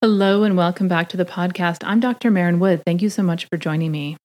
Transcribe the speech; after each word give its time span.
Hello, 0.00 0.44
and 0.44 0.56
welcome 0.56 0.86
back 0.86 1.08
to 1.08 1.16
the 1.16 1.24
podcast. 1.24 1.78
I'm 1.82 1.98
Dr. 1.98 2.30
Maren 2.30 2.60
Wood. 2.60 2.84
Thank 2.86 3.02
you 3.02 3.10
so 3.10 3.24
much 3.24 3.46
for 3.46 3.56
joining 3.56 3.90
me. 3.90 4.16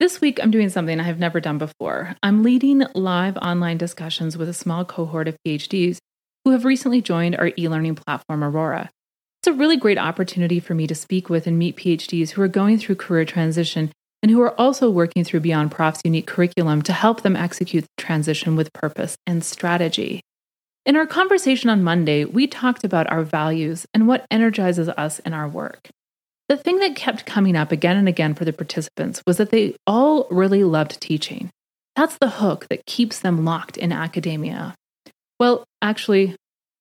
This 0.00 0.18
week, 0.18 0.40
I'm 0.42 0.50
doing 0.50 0.70
something 0.70 0.98
I 0.98 1.02
have 1.02 1.18
never 1.18 1.40
done 1.40 1.58
before. 1.58 2.16
I'm 2.22 2.42
leading 2.42 2.82
live 2.94 3.36
online 3.36 3.76
discussions 3.76 4.38
with 4.38 4.48
a 4.48 4.54
small 4.54 4.86
cohort 4.86 5.28
of 5.28 5.36
PhDs 5.46 5.98
who 6.46 6.52
have 6.52 6.64
recently 6.64 7.02
joined 7.02 7.36
our 7.36 7.50
e 7.58 7.68
learning 7.68 7.96
platform, 7.96 8.42
Aurora. 8.42 8.88
It's 9.42 9.48
a 9.48 9.52
really 9.52 9.76
great 9.76 9.98
opportunity 9.98 10.58
for 10.58 10.72
me 10.72 10.86
to 10.86 10.94
speak 10.94 11.28
with 11.28 11.46
and 11.46 11.58
meet 11.58 11.76
PhDs 11.76 12.30
who 12.30 12.40
are 12.40 12.48
going 12.48 12.78
through 12.78 12.94
career 12.94 13.26
transition 13.26 13.92
and 14.22 14.30
who 14.32 14.40
are 14.40 14.58
also 14.58 14.88
working 14.88 15.22
through 15.22 15.40
Beyond 15.40 15.70
Prof's 15.70 16.00
unique 16.02 16.26
curriculum 16.26 16.80
to 16.80 16.94
help 16.94 17.20
them 17.20 17.36
execute 17.36 17.84
the 17.84 18.02
transition 18.02 18.56
with 18.56 18.72
purpose 18.72 19.16
and 19.26 19.44
strategy. 19.44 20.22
In 20.84 20.96
our 20.96 21.06
conversation 21.06 21.70
on 21.70 21.84
Monday, 21.84 22.24
we 22.24 22.46
talked 22.46 22.84
about 22.84 23.10
our 23.10 23.22
values 23.22 23.86
and 23.94 24.08
what 24.08 24.26
energizes 24.30 24.88
us 24.88 25.20
in 25.20 25.32
our 25.32 25.48
work. 25.48 25.88
The 26.48 26.56
thing 26.56 26.78
that 26.80 26.96
kept 26.96 27.24
coming 27.24 27.56
up 27.56 27.72
again 27.72 27.96
and 27.96 28.08
again 28.08 28.34
for 28.34 28.44
the 28.44 28.52
participants 28.52 29.22
was 29.26 29.36
that 29.36 29.50
they 29.50 29.76
all 29.86 30.26
really 30.30 30.64
loved 30.64 31.00
teaching. 31.00 31.50
That's 31.94 32.18
the 32.18 32.28
hook 32.30 32.66
that 32.68 32.86
keeps 32.86 33.20
them 33.20 33.44
locked 33.44 33.76
in 33.76 33.92
academia. 33.92 34.74
Well, 35.38 35.64
actually, 35.80 36.36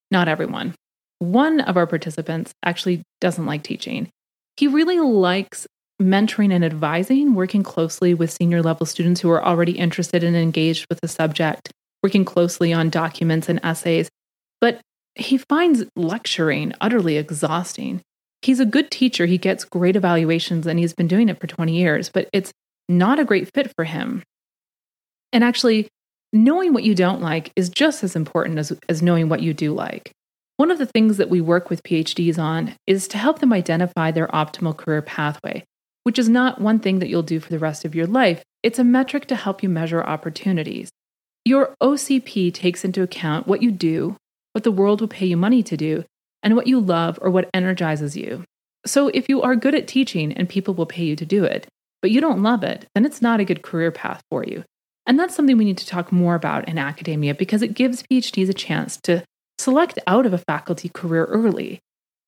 not 0.10 0.28
everyone 0.28 0.76
one 1.22 1.62
of 1.62 1.78
our 1.78 1.86
participants 1.86 2.52
actually 2.66 3.04
doesn't 3.20 3.46
like 3.46 3.62
teaching. 3.62 4.10
He 4.58 4.68
really 4.68 5.00
likes 5.00 5.68
mentoring 6.02 6.52
and 6.52 6.66
advising, 6.66 7.36
working 7.36 7.62
closely 7.62 8.16
with 8.16 8.32
senior 8.32 8.64
level 8.64 8.88
students 8.88 9.22
who 9.22 9.30
are 9.30 9.44
already 9.44 9.74
interested 9.74 10.24
and 10.24 10.36
engaged 10.36 10.88
with 10.90 11.00
the 11.00 11.08
subject, 11.08 11.72
working 12.04 12.26
closely 12.26 12.74
on 12.74 12.90
documents 12.90 13.50
and 13.50 13.60
essays. 13.64 14.10
But 14.60 14.82
he 15.16 15.38
finds 15.38 15.84
lecturing 15.96 16.74
utterly 16.82 17.18
exhausting. 17.18 18.02
He's 18.42 18.60
a 18.60 18.66
good 18.66 18.90
teacher, 18.90 19.26
he 19.26 19.38
gets 19.38 19.66
great 19.66 19.96
evaluations, 19.96 20.66
and 20.66 20.80
he's 20.80 20.94
been 20.94 21.08
doing 21.08 21.30
it 21.30 21.40
for 21.40 21.48
20 21.48 21.76
years, 21.76 22.10
but 22.10 22.28
it's 22.34 22.52
not 22.90 23.20
a 23.20 23.26
great 23.26 23.54
fit 23.54 23.72
for 23.76 23.86
him. 23.86 24.24
And 25.32 25.44
actually, 25.44 25.88
knowing 26.34 26.74
what 26.74 26.84
you 26.84 26.96
don't 26.96 27.22
like 27.22 27.52
is 27.56 27.70
just 27.70 28.04
as 28.04 28.16
important 28.16 28.58
as, 28.58 28.74
as 28.90 29.02
knowing 29.02 29.30
what 29.30 29.42
you 29.42 29.54
do 29.54 29.74
like. 29.74 30.12
One 30.58 30.72
of 30.72 30.78
the 30.78 30.86
things 30.86 31.18
that 31.18 31.30
we 31.30 31.42
work 31.42 31.70
with 31.70 31.84
PhDs 31.84 32.38
on 32.38 32.76
is 32.86 33.08
to 33.10 33.18
help 33.18 33.40
them 33.40 33.54
identify 33.54 34.12
their 34.12 34.28
optimal 34.28 34.78
career 34.78 35.02
pathway, 35.02 35.64
which 36.04 36.20
is 36.20 36.30
not 36.30 36.62
one 36.62 36.80
thing 36.80 37.00
that 37.00 37.10
you'll 37.10 37.24
do 37.24 37.40
for 37.40 37.50
the 37.50 37.60
rest 37.60 37.86
of 37.86 37.96
your 37.96 38.08
life. 38.08 38.44
It's 38.62 38.80
a 38.80 38.84
metric 38.84 39.26
to 39.28 39.36
help 39.36 39.64
you 39.64 39.70
measure 39.70 40.04
opportunities. 40.04 40.90
Your 41.44 41.76
OCP 41.82 42.54
takes 42.54 42.86
into 42.86 43.02
account 43.02 43.48
what 43.48 43.64
you 43.64 43.72
do, 43.72 44.16
what 44.54 44.64
the 44.64 44.72
world 44.72 45.02
will 45.02 45.08
pay 45.08 45.26
you 45.26 45.38
money 45.38 45.64
to 45.64 45.76
do, 45.76 46.06
and 46.44 46.56
what 46.56 46.68
you 46.68 46.80
love 46.80 47.18
or 47.22 47.30
what 47.30 47.50
energizes 47.54 48.16
you. 48.16 48.44
So 48.86 49.08
if 49.10 49.30
you 49.30 49.42
are 49.42 49.56
good 49.56 49.76
at 49.76 49.88
teaching 49.88 50.34
and 50.34 50.50
people 50.50 50.74
will 50.74 50.86
pay 50.86 51.04
you 51.04 51.16
to 51.16 51.26
do 51.26 51.44
it, 51.44 51.68
but 52.02 52.12
you 52.12 52.22
don't 52.22 52.44
love 52.44 52.64
it, 52.64 52.86
then 52.94 53.06
it's 53.06 53.22
not 53.22 53.40
a 53.40 53.46
good 53.46 53.62
career 53.62 53.92
path 53.92 54.22
for 54.30 54.44
you. 54.44 54.64
And 55.06 55.20
that's 55.20 55.36
something 55.36 55.58
we 55.58 55.66
need 55.66 55.78
to 55.80 55.88
talk 55.88 56.12
more 56.12 56.36
about 56.36 56.68
in 56.68 56.78
academia 56.78 57.34
because 57.34 57.62
it 57.62 57.74
gives 57.74 58.04
PhDs 58.04 58.50
a 58.50 58.54
chance 58.54 58.98
to 59.04 59.24
select 59.60 60.00
out 60.08 60.26
of 60.26 60.34
a 60.34 60.38
faculty 60.38 60.90
career 60.90 61.26
early. 61.26 61.80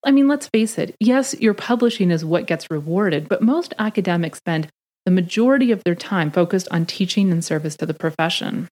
I 0.05 0.11
mean, 0.11 0.27
let's 0.27 0.47
face 0.47 0.77
it, 0.77 0.95
yes, 0.99 1.33
your 1.39 1.53
publishing 1.53 2.11
is 2.11 2.25
what 2.25 2.47
gets 2.47 2.69
rewarded, 2.69 3.29
but 3.29 3.41
most 3.41 3.73
academics 3.79 4.39
spend 4.39 4.67
the 5.05 5.11
majority 5.11 5.71
of 5.71 5.83
their 5.83 5.95
time 5.95 6.31
focused 6.31 6.67
on 6.71 6.85
teaching 6.85 7.31
and 7.31 7.43
service 7.43 7.75
to 7.77 7.85
the 7.85 7.93
profession. 7.93 8.67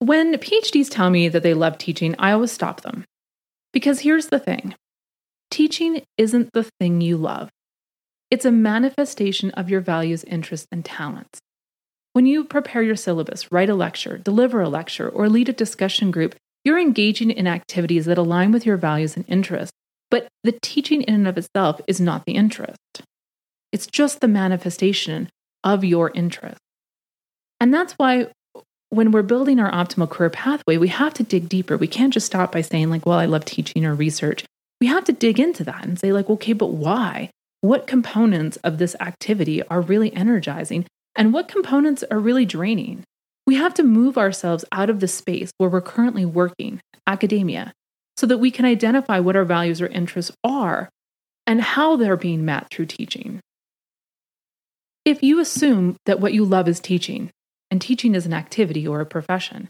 When 0.00 0.32
PhDs 0.34 0.88
tell 0.90 1.10
me 1.10 1.28
that 1.28 1.42
they 1.42 1.52
love 1.52 1.76
teaching, 1.76 2.14
I 2.18 2.32
always 2.32 2.50
stop 2.50 2.80
them. 2.80 3.04
Because 3.70 4.00
here's 4.00 4.28
the 4.28 4.38
thing 4.38 4.74
teaching 5.50 6.02
isn't 6.16 6.50
the 6.54 6.64
thing 6.80 7.02
you 7.02 7.18
love, 7.18 7.50
it's 8.30 8.46
a 8.46 8.50
manifestation 8.50 9.50
of 9.50 9.68
your 9.68 9.82
values, 9.82 10.24
interests, 10.24 10.66
and 10.72 10.84
talents. 10.84 11.38
When 12.14 12.24
you 12.24 12.44
prepare 12.44 12.82
your 12.82 12.96
syllabus, 12.96 13.52
write 13.52 13.68
a 13.68 13.74
lecture, 13.74 14.16
deliver 14.16 14.62
a 14.62 14.70
lecture, 14.70 15.08
or 15.08 15.28
lead 15.28 15.50
a 15.50 15.52
discussion 15.52 16.10
group, 16.10 16.34
you're 16.64 16.78
engaging 16.78 17.30
in 17.30 17.46
activities 17.46 18.06
that 18.06 18.18
align 18.18 18.52
with 18.52 18.64
your 18.64 18.78
values 18.78 19.16
and 19.16 19.26
interests, 19.28 19.76
but 20.10 20.28
the 20.44 20.58
teaching 20.62 21.02
in 21.02 21.14
and 21.14 21.28
of 21.28 21.36
itself 21.36 21.78
is 21.86 22.00
not 22.00 22.24
the 22.24 22.32
interest. 22.32 23.02
It's 23.70 23.86
just 23.86 24.20
the 24.20 24.28
manifestation 24.28 25.28
of 25.62 25.84
your 25.84 26.10
interest. 26.14 26.58
And 27.60 27.72
that's 27.72 27.92
why 27.92 28.28
when 28.90 29.12
we're 29.12 29.22
building 29.22 29.60
our 29.60 29.70
optimal 29.70 30.10
career 30.10 30.30
pathway, 30.30 30.76
we 30.76 30.88
have 30.88 31.14
to 31.14 31.22
dig 31.22 31.48
deeper. 31.48 31.76
We 31.76 31.86
can't 31.86 32.12
just 32.12 32.26
stop 32.26 32.52
by 32.52 32.60
saying, 32.60 32.90
like, 32.90 33.06
well, 33.06 33.18
I 33.18 33.26
love 33.26 33.44
teaching 33.44 33.86
or 33.86 33.94
research. 33.94 34.44
We 34.80 34.88
have 34.88 35.04
to 35.04 35.12
dig 35.12 35.38
into 35.38 35.64
that 35.64 35.84
and 35.84 35.98
say, 35.98 36.12
like, 36.12 36.28
okay, 36.28 36.52
but 36.52 36.72
why? 36.72 37.30
What 37.60 37.86
components 37.86 38.56
of 38.64 38.78
this 38.78 38.96
activity 39.00 39.62
are 39.64 39.80
really 39.80 40.12
energizing 40.12 40.86
and 41.14 41.32
what 41.32 41.48
components 41.48 42.02
are 42.10 42.18
really 42.18 42.44
draining? 42.44 43.04
We 43.46 43.54
have 43.56 43.74
to 43.74 43.82
move 43.82 44.18
ourselves 44.18 44.64
out 44.72 44.90
of 44.90 45.00
the 45.00 45.08
space 45.08 45.50
where 45.58 45.70
we're 45.70 45.80
currently 45.80 46.24
working, 46.24 46.80
academia, 47.06 47.72
so 48.16 48.26
that 48.26 48.38
we 48.38 48.50
can 48.50 48.64
identify 48.64 49.18
what 49.20 49.36
our 49.36 49.44
values 49.44 49.80
or 49.80 49.86
interests 49.86 50.32
are 50.42 50.88
and 51.46 51.60
how 51.60 51.96
they're 51.96 52.16
being 52.16 52.44
met 52.44 52.68
through 52.70 52.86
teaching. 52.86 53.40
If 55.04 55.22
you 55.22 55.40
assume 55.40 55.96
that 56.06 56.20
what 56.20 56.34
you 56.34 56.44
love 56.44 56.68
is 56.68 56.80
teaching, 56.80 57.30
and 57.70 57.80
teaching 57.80 58.14
is 58.14 58.26
an 58.26 58.32
activity 58.32 58.86
or 58.86 59.00
a 59.00 59.06
profession, 59.06 59.68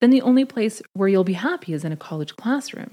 then 0.00 0.10
the 0.10 0.22
only 0.22 0.44
place 0.44 0.82
where 0.92 1.08
you'll 1.08 1.24
be 1.24 1.34
happy 1.34 1.72
is 1.72 1.84
in 1.84 1.92
a 1.92 1.96
college 1.96 2.36
classroom. 2.36 2.92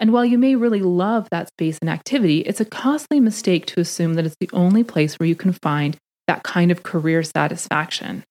And 0.00 0.12
while 0.12 0.24
you 0.24 0.38
may 0.38 0.56
really 0.56 0.80
love 0.80 1.28
that 1.30 1.48
space 1.48 1.78
and 1.80 1.88
activity, 1.88 2.40
it's 2.40 2.60
a 2.60 2.64
costly 2.64 3.20
mistake 3.20 3.66
to 3.66 3.80
assume 3.80 4.14
that 4.14 4.26
it's 4.26 4.36
the 4.40 4.50
only 4.52 4.82
place 4.82 5.18
where 5.18 5.28
you 5.28 5.36
can 5.36 5.52
find 5.62 5.96
that 6.26 6.42
kind 6.42 6.70
of 6.70 6.82
career 6.82 7.22
satisfaction. 7.22 8.24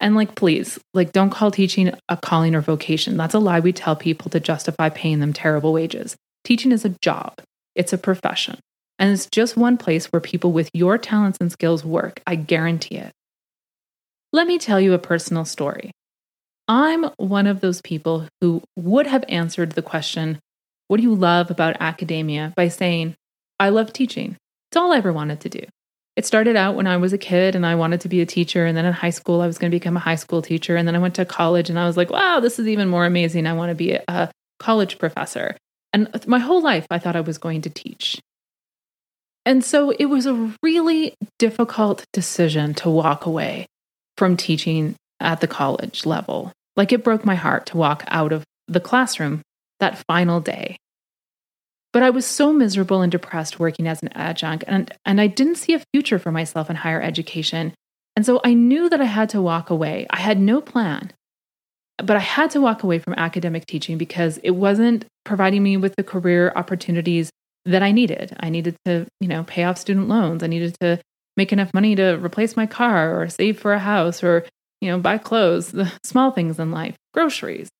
And 0.00 0.14
like, 0.14 0.34
please, 0.34 0.78
like, 0.94 1.12
don't 1.12 1.28
call 1.28 1.50
teaching 1.50 1.92
a 2.08 2.16
calling 2.16 2.54
or 2.54 2.62
vocation. 2.62 3.18
That's 3.18 3.34
a 3.34 3.38
lie 3.38 3.60
we 3.60 3.72
tell 3.72 3.96
people 3.96 4.30
to 4.30 4.40
justify 4.40 4.88
paying 4.88 5.20
them 5.20 5.34
terrible 5.34 5.74
wages. 5.74 6.16
Teaching 6.44 6.72
is 6.72 6.86
a 6.86 6.96
job, 7.02 7.34
it's 7.74 7.92
a 7.92 7.98
profession. 7.98 8.58
And 8.98 9.12
it's 9.12 9.26
just 9.26 9.56
one 9.56 9.76
place 9.76 10.06
where 10.06 10.20
people 10.20 10.52
with 10.52 10.70
your 10.72 10.96
talents 10.96 11.38
and 11.40 11.52
skills 11.52 11.84
work. 11.84 12.22
I 12.26 12.34
guarantee 12.34 12.96
it. 12.96 13.12
Let 14.32 14.46
me 14.46 14.58
tell 14.58 14.80
you 14.80 14.94
a 14.94 14.98
personal 14.98 15.44
story. 15.44 15.90
I'm 16.68 17.10
one 17.16 17.46
of 17.46 17.60
those 17.60 17.80
people 17.80 18.28
who 18.40 18.62
would 18.76 19.06
have 19.06 19.24
answered 19.28 19.72
the 19.72 19.82
question, 19.82 20.38
What 20.88 20.98
do 20.98 21.02
you 21.02 21.14
love 21.14 21.50
about 21.50 21.76
academia? 21.80 22.52
by 22.56 22.68
saying, 22.68 23.14
I 23.58 23.70
love 23.70 23.92
teaching. 23.92 24.36
It's 24.70 24.76
all 24.76 24.92
I 24.92 24.98
ever 24.98 25.12
wanted 25.12 25.40
to 25.40 25.48
do 25.48 25.62
it 26.20 26.26
started 26.26 26.54
out 26.54 26.74
when 26.74 26.86
I 26.86 26.98
was 26.98 27.14
a 27.14 27.18
kid 27.18 27.54
and 27.54 27.64
I 27.64 27.76
wanted 27.76 28.02
to 28.02 28.08
be 28.10 28.20
a 28.20 28.26
teacher. 28.26 28.66
And 28.66 28.76
then 28.76 28.84
in 28.84 28.92
high 28.92 29.08
school, 29.08 29.40
I 29.40 29.46
was 29.46 29.56
going 29.56 29.70
to 29.70 29.74
become 29.74 29.96
a 29.96 30.00
high 30.00 30.16
school 30.16 30.42
teacher. 30.42 30.76
And 30.76 30.86
then 30.86 30.94
I 30.94 30.98
went 30.98 31.14
to 31.14 31.24
college 31.24 31.70
and 31.70 31.78
I 31.78 31.86
was 31.86 31.96
like, 31.96 32.10
wow, 32.10 32.40
this 32.40 32.58
is 32.58 32.66
even 32.66 32.88
more 32.88 33.06
amazing. 33.06 33.46
I 33.46 33.54
want 33.54 33.70
to 33.70 33.74
be 33.74 33.92
a 33.92 34.30
college 34.58 34.98
professor. 34.98 35.56
And 35.94 36.10
my 36.26 36.38
whole 36.38 36.62
life, 36.62 36.86
I 36.90 36.98
thought 36.98 37.16
I 37.16 37.22
was 37.22 37.38
going 37.38 37.62
to 37.62 37.70
teach. 37.70 38.20
And 39.46 39.64
so 39.64 39.92
it 39.92 40.06
was 40.06 40.26
a 40.26 40.52
really 40.62 41.14
difficult 41.38 42.04
decision 42.12 42.74
to 42.74 42.90
walk 42.90 43.24
away 43.24 43.66
from 44.20 44.36
teaching 44.36 44.94
at 45.18 45.40
the 45.40 45.48
college 45.48 46.04
level. 46.04 46.52
Like 46.76 46.92
it 46.92 47.02
broke 47.02 47.24
my 47.24 47.34
heart 47.34 47.64
to 47.66 47.76
walk 47.76 48.04
out 48.08 48.32
of 48.32 48.44
the 48.68 48.80
classroom 48.80 49.40
that 49.80 50.04
final 50.06 50.40
day 50.40 50.76
but 51.92 52.02
I 52.02 52.10
was 52.10 52.24
so 52.24 52.52
miserable 52.52 53.02
and 53.02 53.10
depressed 53.10 53.58
working 53.58 53.86
as 53.86 54.02
an 54.02 54.08
adjunct, 54.12 54.64
and, 54.66 54.92
and 55.04 55.20
I 55.20 55.26
didn't 55.26 55.56
see 55.56 55.74
a 55.74 55.82
future 55.92 56.18
for 56.18 56.30
myself 56.30 56.70
in 56.70 56.76
higher 56.76 57.02
education. 57.02 57.74
And 58.14 58.24
so 58.24 58.40
I 58.44 58.54
knew 58.54 58.88
that 58.88 59.00
I 59.00 59.06
had 59.06 59.28
to 59.30 59.42
walk 59.42 59.70
away. 59.70 60.06
I 60.10 60.20
had 60.20 60.38
no 60.38 60.60
plan, 60.60 61.12
but 61.98 62.16
I 62.16 62.20
had 62.20 62.50
to 62.52 62.60
walk 62.60 62.82
away 62.82 62.98
from 62.98 63.14
academic 63.14 63.66
teaching 63.66 63.98
because 63.98 64.38
it 64.38 64.50
wasn't 64.50 65.04
providing 65.24 65.62
me 65.62 65.76
with 65.76 65.94
the 65.96 66.04
career 66.04 66.52
opportunities 66.54 67.30
that 67.64 67.82
I 67.82 67.92
needed. 67.92 68.36
I 68.40 68.50
needed 68.50 68.76
to, 68.84 69.06
you 69.20 69.28
know, 69.28 69.44
pay 69.44 69.64
off 69.64 69.78
student 69.78 70.08
loans. 70.08 70.42
I 70.42 70.46
needed 70.46 70.76
to 70.80 71.00
make 71.40 71.54
enough 71.54 71.72
money 71.72 71.94
to 71.94 72.18
replace 72.18 72.54
my 72.54 72.66
car 72.66 73.18
or 73.18 73.26
save 73.30 73.58
for 73.58 73.72
a 73.72 73.78
house 73.78 74.22
or, 74.22 74.44
you 74.82 74.90
know, 74.90 74.98
buy 74.98 75.16
clothes, 75.16 75.72
the 75.72 75.90
small 76.04 76.30
things 76.30 76.58
in 76.58 76.70
life, 76.70 76.96
groceries. 77.14 77.70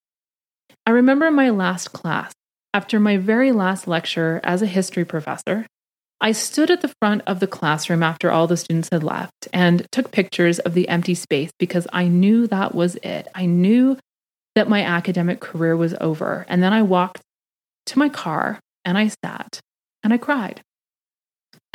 I 0.87 0.93
remember 0.93 1.31
my 1.31 1.51
last 1.51 1.93
class 1.93 2.33
after 2.73 2.99
my 2.99 3.19
very 3.19 3.53
last 3.53 3.87
lecture 3.87 4.41
as 4.45 4.63
a 4.63 4.67
history 4.67 5.05
professor, 5.05 5.67
I 6.23 6.33
stood 6.33 6.71
at 6.71 6.81
the 6.81 6.95
front 7.03 7.21
of 7.27 7.39
the 7.41 7.47
classroom 7.47 8.03
after 8.03 8.31
all 8.31 8.47
the 8.47 8.57
students 8.57 8.89
had 8.91 9.05
left 9.05 9.49
and 9.53 9.87
took 9.93 10.11
pictures 10.11 10.59
of 10.61 10.73
the 10.73 10.89
empty 10.89 11.15
space 11.15 11.51
because 11.59 11.87
I 11.93 12.09
knew 12.09 12.47
that 12.47 12.75
was 12.75 12.97
it. 13.03 13.29
I 13.35 13.45
knew 13.45 13.99
that 14.55 14.71
my 14.71 14.83
academic 14.83 15.41
career 15.41 15.77
was 15.77 15.95
over. 16.01 16.47
And 16.49 16.63
then 16.63 16.73
I 16.73 16.81
walked 16.81 17.21
to 17.87 17.99
my 17.99 18.09
car 18.09 18.59
and 18.87 18.97
I 18.97 19.11
sat 19.23 19.61
and 20.03 20.15
I 20.15 20.19
cried. 20.19 20.63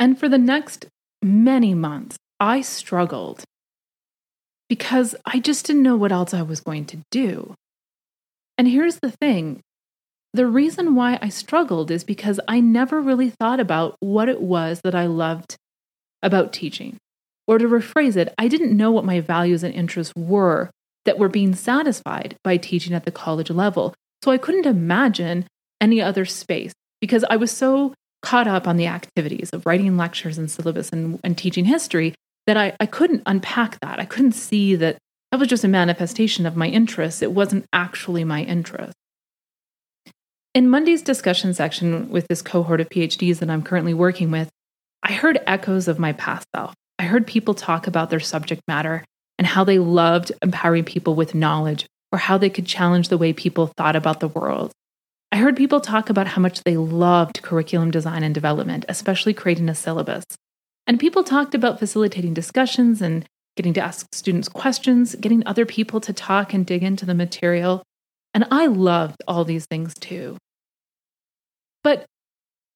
And 0.00 0.18
for 0.18 0.28
the 0.28 0.38
next 0.38 0.86
many 1.22 1.74
months, 1.74 2.16
I 2.40 2.60
struggled 2.60 3.44
because 4.68 5.14
I 5.24 5.38
just 5.38 5.66
didn't 5.66 5.82
know 5.82 5.96
what 5.96 6.12
else 6.12 6.34
I 6.34 6.42
was 6.42 6.60
going 6.60 6.84
to 6.86 6.98
do. 7.10 7.54
And 8.58 8.68
here's 8.68 8.96
the 8.96 9.10
thing 9.10 9.62
the 10.32 10.46
reason 10.46 10.94
why 10.94 11.18
I 11.22 11.30
struggled 11.30 11.90
is 11.90 12.04
because 12.04 12.38
I 12.46 12.60
never 12.60 13.00
really 13.00 13.30
thought 13.30 13.58
about 13.58 13.96
what 14.00 14.28
it 14.28 14.40
was 14.40 14.80
that 14.84 14.94
I 14.94 15.06
loved 15.06 15.56
about 16.22 16.52
teaching. 16.52 16.98
Or 17.46 17.58
to 17.58 17.66
rephrase 17.66 18.16
it, 18.16 18.34
I 18.36 18.48
didn't 18.48 18.76
know 18.76 18.90
what 18.90 19.04
my 19.04 19.20
values 19.20 19.62
and 19.62 19.72
interests 19.72 20.12
were 20.14 20.70
that 21.06 21.18
were 21.18 21.28
being 21.28 21.54
satisfied 21.54 22.36
by 22.44 22.56
teaching 22.56 22.92
at 22.92 23.04
the 23.04 23.12
college 23.12 23.50
level. 23.50 23.94
So 24.22 24.30
I 24.30 24.38
couldn't 24.38 24.66
imagine 24.66 25.46
any 25.80 26.02
other 26.02 26.24
space 26.24 26.72
because 27.00 27.24
I 27.30 27.36
was 27.36 27.50
so 27.50 27.94
caught 28.22 28.46
up 28.46 28.66
on 28.66 28.76
the 28.76 28.86
activities 28.86 29.50
of 29.50 29.66
writing 29.66 29.96
lectures 29.96 30.38
and 30.38 30.50
syllabus 30.50 30.90
and, 30.90 31.20
and 31.22 31.36
teaching 31.36 31.64
history 31.64 32.14
that 32.46 32.56
I, 32.56 32.74
I 32.80 32.86
couldn't 32.86 33.22
unpack 33.26 33.78
that. 33.80 33.98
I 33.98 34.04
couldn't 34.04 34.32
see 34.32 34.76
that 34.76 34.98
that 35.30 35.40
was 35.40 35.48
just 35.48 35.64
a 35.64 35.68
manifestation 35.68 36.46
of 36.46 36.56
my 36.56 36.68
interest. 36.68 37.22
It 37.22 37.32
wasn't 37.32 37.66
actually 37.72 38.24
my 38.24 38.42
interest. 38.42 38.94
In 40.54 40.70
Monday's 40.70 41.02
discussion 41.02 41.52
section 41.52 42.08
with 42.08 42.26
this 42.28 42.42
cohort 42.42 42.80
of 42.80 42.88
PhDs 42.88 43.40
that 43.40 43.50
I'm 43.50 43.62
currently 43.62 43.92
working 43.92 44.30
with, 44.30 44.48
I 45.02 45.12
heard 45.12 45.38
echoes 45.46 45.88
of 45.88 45.98
my 45.98 46.12
past 46.14 46.46
self. 46.54 46.74
I 46.98 47.04
heard 47.04 47.26
people 47.26 47.54
talk 47.54 47.86
about 47.86 48.08
their 48.10 48.20
subject 48.20 48.62
matter 48.66 49.04
and 49.38 49.46
how 49.46 49.64
they 49.64 49.78
loved 49.78 50.32
empowering 50.42 50.84
people 50.84 51.14
with 51.14 51.34
knowledge 51.34 51.86
or 52.10 52.18
how 52.18 52.38
they 52.38 52.48
could 52.48 52.66
challenge 52.66 53.08
the 53.08 53.18
way 53.18 53.32
people 53.32 53.70
thought 53.76 53.96
about 53.96 54.20
the 54.20 54.28
world. 54.28 54.72
Heard 55.46 55.56
people 55.56 55.80
talk 55.80 56.10
about 56.10 56.26
how 56.26 56.42
much 56.42 56.64
they 56.64 56.76
loved 56.76 57.40
curriculum 57.40 57.92
design 57.92 58.24
and 58.24 58.34
development, 58.34 58.84
especially 58.88 59.32
creating 59.32 59.68
a 59.68 59.76
syllabus. 59.76 60.24
And 60.88 60.98
people 60.98 61.22
talked 61.22 61.54
about 61.54 61.78
facilitating 61.78 62.34
discussions 62.34 63.00
and 63.00 63.24
getting 63.54 63.72
to 63.74 63.80
ask 63.80 64.12
students 64.12 64.48
questions, 64.48 65.14
getting 65.14 65.46
other 65.46 65.64
people 65.64 66.00
to 66.00 66.12
talk 66.12 66.52
and 66.52 66.66
dig 66.66 66.82
into 66.82 67.06
the 67.06 67.14
material. 67.14 67.84
And 68.34 68.48
I 68.50 68.66
loved 68.66 69.22
all 69.28 69.44
these 69.44 69.66
things 69.66 69.94
too. 69.94 70.36
But 71.84 72.06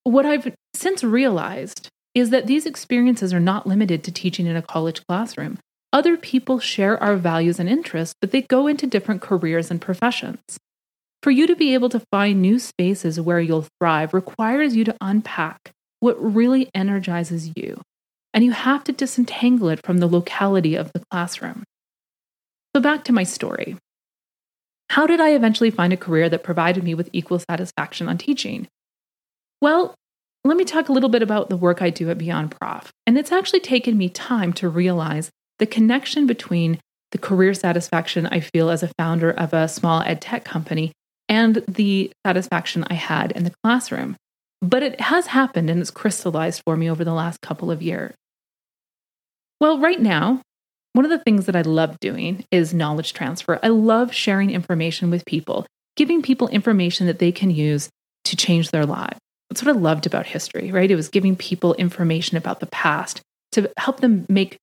what 0.04 0.24
I've 0.24 0.54
since 0.72 1.02
realized 1.02 1.88
is 2.14 2.30
that 2.30 2.46
these 2.46 2.66
experiences 2.66 3.34
are 3.34 3.40
not 3.40 3.66
limited 3.66 4.04
to 4.04 4.12
teaching 4.12 4.46
in 4.46 4.54
a 4.54 4.62
college 4.62 5.04
classroom. 5.08 5.58
Other 5.92 6.16
people 6.16 6.60
share 6.60 7.02
our 7.02 7.16
values 7.16 7.58
and 7.58 7.68
interests, 7.68 8.14
but 8.20 8.30
they 8.30 8.42
go 8.42 8.68
into 8.68 8.86
different 8.86 9.22
careers 9.22 9.72
and 9.72 9.80
professions. 9.80 10.38
For 11.22 11.30
you 11.30 11.46
to 11.46 11.56
be 11.56 11.74
able 11.74 11.90
to 11.90 12.02
find 12.10 12.40
new 12.40 12.58
spaces 12.58 13.20
where 13.20 13.40
you'll 13.40 13.66
thrive 13.78 14.14
requires 14.14 14.74
you 14.74 14.84
to 14.84 14.96
unpack 15.02 15.70
what 16.00 16.16
really 16.18 16.70
energizes 16.74 17.52
you, 17.56 17.82
and 18.32 18.42
you 18.42 18.52
have 18.52 18.84
to 18.84 18.92
disentangle 18.92 19.68
it 19.68 19.84
from 19.84 19.98
the 19.98 20.06
locality 20.06 20.76
of 20.76 20.90
the 20.94 21.02
classroom. 21.10 21.64
So, 22.74 22.80
back 22.80 23.04
to 23.04 23.12
my 23.12 23.24
story. 23.24 23.76
How 24.88 25.06
did 25.06 25.20
I 25.20 25.34
eventually 25.34 25.70
find 25.70 25.92
a 25.92 25.98
career 25.98 26.30
that 26.30 26.42
provided 26.42 26.82
me 26.82 26.94
with 26.94 27.10
equal 27.12 27.38
satisfaction 27.38 28.08
on 28.08 28.16
teaching? 28.16 28.66
Well, 29.60 29.94
let 30.42 30.56
me 30.56 30.64
talk 30.64 30.88
a 30.88 30.92
little 30.92 31.10
bit 31.10 31.22
about 31.22 31.50
the 31.50 31.56
work 31.56 31.82
I 31.82 31.90
do 31.90 32.08
at 32.08 32.16
Beyond 32.16 32.56
Prof. 32.58 32.90
And 33.06 33.18
it's 33.18 33.30
actually 33.30 33.60
taken 33.60 33.98
me 33.98 34.08
time 34.08 34.54
to 34.54 34.70
realize 34.70 35.30
the 35.58 35.66
connection 35.66 36.26
between 36.26 36.80
the 37.10 37.18
career 37.18 37.52
satisfaction 37.52 38.26
I 38.26 38.40
feel 38.40 38.70
as 38.70 38.82
a 38.82 38.90
founder 38.96 39.30
of 39.30 39.52
a 39.52 39.68
small 39.68 40.00
ed 40.00 40.22
tech 40.22 40.44
company 40.44 40.92
and 41.30 41.64
the 41.68 42.12
satisfaction 42.26 42.84
I 42.90 42.94
had 42.94 43.32
in 43.32 43.44
the 43.44 43.54
classroom. 43.62 44.16
But 44.60 44.82
it 44.82 45.00
has 45.00 45.28
happened 45.28 45.70
and 45.70 45.80
it's 45.80 45.90
crystallized 45.90 46.60
for 46.66 46.76
me 46.76 46.90
over 46.90 47.04
the 47.04 47.14
last 47.14 47.40
couple 47.40 47.70
of 47.70 47.80
years. 47.80 48.12
Well, 49.60 49.78
right 49.78 50.00
now, 50.00 50.42
one 50.92 51.04
of 51.04 51.10
the 51.10 51.20
things 51.20 51.46
that 51.46 51.56
I 51.56 51.62
love 51.62 51.98
doing 52.00 52.44
is 52.50 52.74
knowledge 52.74 53.12
transfer. 53.12 53.60
I 53.62 53.68
love 53.68 54.12
sharing 54.12 54.50
information 54.50 55.08
with 55.08 55.24
people, 55.24 55.66
giving 55.96 56.20
people 56.20 56.48
information 56.48 57.06
that 57.06 57.20
they 57.20 57.32
can 57.32 57.50
use 57.50 57.88
to 58.24 58.36
change 58.36 58.70
their 58.70 58.84
lives. 58.84 59.18
That's 59.48 59.62
what 59.62 59.74
I 59.74 59.78
loved 59.78 60.06
about 60.06 60.26
history, 60.26 60.72
right? 60.72 60.90
It 60.90 60.96
was 60.96 61.08
giving 61.08 61.36
people 61.36 61.74
information 61.74 62.36
about 62.36 62.60
the 62.60 62.66
past 62.66 63.20
to 63.52 63.70
help 63.78 64.00
them 64.00 64.26
make 64.28 64.56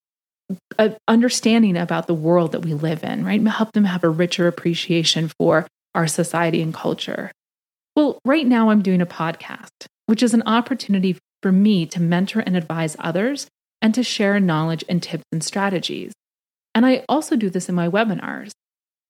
an 0.78 0.96
understanding 1.08 1.78
about 1.78 2.08
the 2.08 2.14
world 2.14 2.52
that 2.52 2.64
we 2.64 2.74
live 2.74 3.04
in, 3.04 3.25
right? 3.25 3.42
Help 3.48 3.72
them 3.72 3.86
have 3.86 4.04
a 4.04 4.10
richer 4.10 4.48
appreciation 4.48 5.31
for 5.40 5.66
our 5.97 6.07
society 6.07 6.61
and 6.61 6.73
culture. 6.73 7.31
Well, 7.95 8.19
right 8.23 8.45
now 8.45 8.69
I'm 8.69 8.83
doing 8.83 9.01
a 9.01 9.07
podcast, 9.07 9.88
which 10.05 10.21
is 10.21 10.35
an 10.35 10.44
opportunity 10.45 11.17
for 11.41 11.51
me 11.51 11.88
to 11.88 11.99
mentor 11.99 12.41
and 12.41 12.55
advise 12.55 12.95
others 12.99 13.47
and 13.81 13.95
to 13.95 14.03
share 14.03 14.39
knowledge 14.39 14.85
and 14.88 15.01
tips 15.01 15.23
and 15.31 15.44
strategies. 15.44 16.13
And 16.75 16.85
I 16.85 17.03
also 17.09 17.35
do 17.35 17.49
this 17.49 17.67
in 17.67 17.75
my 17.75 17.89
webinars. 17.89 18.51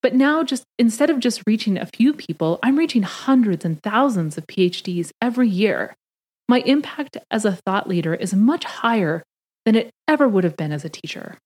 But 0.01 0.15
now, 0.15 0.43
just 0.43 0.63
instead 0.79 1.09
of 1.09 1.19
just 1.19 1.43
reaching 1.45 1.77
a 1.77 1.85
few 1.85 2.13
people, 2.13 2.59
I'm 2.63 2.77
reaching 2.77 3.03
hundreds 3.03 3.65
and 3.65 3.83
thousands 3.83 4.37
of 4.37 4.47
PhDs 4.47 5.11
every 5.21 5.49
year. 5.49 5.93
My 6.47 6.59
impact 6.59 7.17
as 7.29 7.43
a 7.43 7.57
thought 7.65 7.89
leader 7.89 8.13
is 8.13 8.33
much 8.33 8.63
higher 8.63 9.23
than 9.65 9.75
it 9.75 9.89
ever 10.07 10.25
would 10.25 10.45
have 10.45 10.55
been 10.55 10.71
as 10.71 10.85
a 10.85 10.89
teacher. 10.89 11.37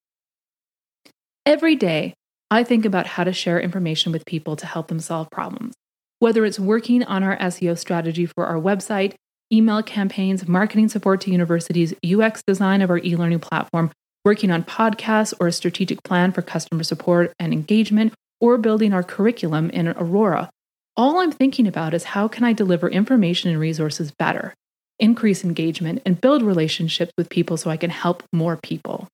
Every 1.43 1.75
day, 1.75 2.13
I 2.53 2.65
think 2.65 2.83
about 2.83 3.07
how 3.07 3.23
to 3.23 3.31
share 3.31 3.61
information 3.61 4.11
with 4.11 4.25
people 4.25 4.57
to 4.57 4.65
help 4.65 4.89
them 4.89 4.99
solve 4.99 5.29
problems. 5.31 5.73
Whether 6.19 6.43
it's 6.43 6.59
working 6.59 7.01
on 7.01 7.23
our 7.23 7.37
SEO 7.37 7.77
strategy 7.77 8.25
for 8.25 8.45
our 8.45 8.57
website, 8.57 9.13
email 9.53 9.81
campaigns, 9.81 10.45
marketing 10.49 10.89
support 10.89 11.21
to 11.21 11.31
universities, 11.31 11.93
UX 12.05 12.43
design 12.43 12.81
of 12.81 12.89
our 12.89 12.97
e 12.97 13.15
learning 13.15 13.39
platform, 13.39 13.89
working 14.25 14.51
on 14.51 14.65
podcasts 14.65 15.33
or 15.39 15.47
a 15.47 15.51
strategic 15.53 16.03
plan 16.03 16.33
for 16.33 16.41
customer 16.41 16.83
support 16.83 17.31
and 17.39 17.53
engagement, 17.53 18.13
or 18.41 18.57
building 18.57 18.91
our 18.91 19.01
curriculum 19.01 19.69
in 19.69 19.87
Aurora. 19.87 20.49
All 20.97 21.19
I'm 21.19 21.31
thinking 21.31 21.67
about 21.67 21.93
is 21.93 22.03
how 22.03 22.27
can 22.27 22.43
I 22.43 22.51
deliver 22.51 22.89
information 22.89 23.49
and 23.49 23.61
resources 23.61 24.11
better, 24.11 24.53
increase 24.99 25.45
engagement, 25.45 26.01
and 26.05 26.19
build 26.19 26.43
relationships 26.43 27.13
with 27.17 27.29
people 27.29 27.55
so 27.55 27.69
I 27.69 27.77
can 27.77 27.91
help 27.91 28.23
more 28.33 28.57
people. 28.61 29.07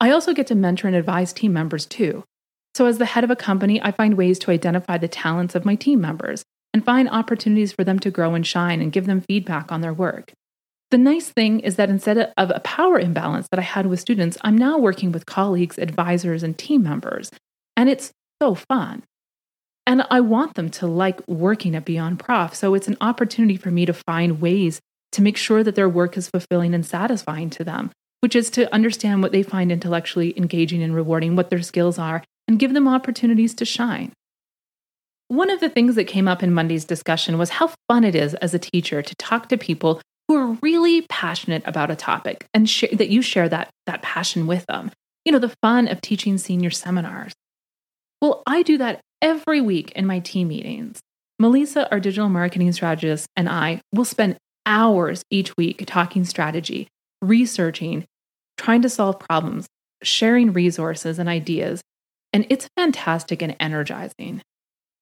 I 0.00 0.10
also 0.10 0.34
get 0.34 0.46
to 0.48 0.54
mentor 0.54 0.88
and 0.88 0.96
advise 0.96 1.32
team 1.32 1.52
members 1.52 1.86
too. 1.86 2.24
So, 2.74 2.86
as 2.86 2.98
the 2.98 3.06
head 3.06 3.24
of 3.24 3.30
a 3.30 3.36
company, 3.36 3.80
I 3.80 3.90
find 3.90 4.16
ways 4.16 4.38
to 4.40 4.50
identify 4.50 4.98
the 4.98 5.08
talents 5.08 5.54
of 5.54 5.64
my 5.64 5.74
team 5.74 6.00
members 6.00 6.44
and 6.74 6.84
find 6.84 7.08
opportunities 7.08 7.72
for 7.72 7.84
them 7.84 7.98
to 8.00 8.10
grow 8.10 8.34
and 8.34 8.46
shine 8.46 8.82
and 8.82 8.92
give 8.92 9.06
them 9.06 9.22
feedback 9.22 9.72
on 9.72 9.80
their 9.80 9.94
work. 9.94 10.32
The 10.90 10.98
nice 10.98 11.30
thing 11.30 11.60
is 11.60 11.76
that 11.76 11.88
instead 11.88 12.32
of 12.36 12.50
a 12.54 12.60
power 12.60 12.98
imbalance 12.98 13.48
that 13.50 13.58
I 13.58 13.62
had 13.62 13.86
with 13.86 14.00
students, 14.00 14.36
I'm 14.42 14.58
now 14.58 14.78
working 14.78 15.10
with 15.10 15.26
colleagues, 15.26 15.78
advisors, 15.78 16.42
and 16.42 16.56
team 16.56 16.82
members 16.82 17.30
and 17.76 17.88
it's 17.90 18.12
so 18.42 18.54
fun. 18.54 19.04
And 19.86 20.04
I 20.10 20.20
want 20.20 20.54
them 20.54 20.70
to 20.70 20.86
like 20.86 21.26
working 21.28 21.76
at 21.76 21.84
Beyond 21.84 22.18
Prof. 22.18 22.54
So 22.54 22.74
it's 22.74 22.88
an 22.88 22.96
opportunity 23.00 23.56
for 23.56 23.70
me 23.70 23.86
to 23.86 23.92
find 23.92 24.40
ways 24.40 24.80
to 25.12 25.22
make 25.22 25.36
sure 25.36 25.62
that 25.62 25.76
their 25.76 25.88
work 25.88 26.16
is 26.16 26.28
fulfilling 26.28 26.74
and 26.74 26.84
satisfying 26.84 27.50
to 27.50 27.62
them, 27.62 27.92
which 28.20 28.36
is 28.36 28.50
to 28.50 28.72
understand 28.72 29.22
what 29.22 29.32
they 29.32 29.42
find 29.42 29.70
intellectually 29.70 30.36
engaging 30.36 30.82
and 30.82 30.94
rewarding, 30.94 31.36
what 31.36 31.50
their 31.50 31.62
skills 31.62 31.98
are, 31.98 32.22
and 32.48 32.58
give 32.58 32.74
them 32.74 32.88
opportunities 32.88 33.54
to 33.54 33.64
shine. 33.64 34.12
One 35.28 35.50
of 35.50 35.60
the 35.60 35.68
things 35.68 35.96
that 35.96 36.04
came 36.04 36.28
up 36.28 36.42
in 36.42 36.54
Monday's 36.54 36.84
discussion 36.84 37.36
was 37.36 37.50
how 37.50 37.72
fun 37.88 38.04
it 38.04 38.14
is 38.14 38.34
as 38.34 38.54
a 38.54 38.58
teacher 38.58 39.02
to 39.02 39.14
talk 39.16 39.48
to 39.48 39.56
people 39.56 40.00
who 40.28 40.36
are 40.36 40.58
really 40.62 41.02
passionate 41.02 41.62
about 41.66 41.90
a 41.90 41.96
topic 41.96 42.46
and 42.54 42.68
sh- 42.68 42.84
that 42.92 43.08
you 43.08 43.22
share 43.22 43.48
that, 43.48 43.70
that 43.86 44.02
passion 44.02 44.46
with 44.46 44.66
them. 44.66 44.90
You 45.24 45.32
know, 45.32 45.38
the 45.38 45.54
fun 45.62 45.88
of 45.88 46.00
teaching 46.00 46.38
senior 46.38 46.70
seminars. 46.70 47.32
Well, 48.20 48.42
I 48.46 48.62
do 48.62 48.78
that 48.78 49.00
every 49.20 49.60
week 49.60 49.92
in 49.92 50.06
my 50.06 50.20
team 50.20 50.48
meetings. 50.48 51.00
Melissa, 51.38 51.90
our 51.90 52.00
digital 52.00 52.28
marketing 52.28 52.72
strategist, 52.72 53.26
and 53.36 53.48
I 53.48 53.80
will 53.92 54.04
spend 54.04 54.36
hours 54.64 55.22
each 55.30 55.56
week 55.56 55.84
talking 55.86 56.24
strategy, 56.24 56.88
researching, 57.22 58.04
trying 58.56 58.82
to 58.82 58.88
solve 58.88 59.18
problems, 59.18 59.66
sharing 60.02 60.52
resources 60.52 61.18
and 61.18 61.28
ideas, 61.28 61.80
and 62.32 62.46
it's 62.50 62.68
fantastic 62.76 63.42
and 63.42 63.56
energizing. 63.60 64.42